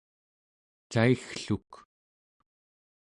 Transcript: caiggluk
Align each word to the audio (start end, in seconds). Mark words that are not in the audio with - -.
caiggluk 0.91 1.71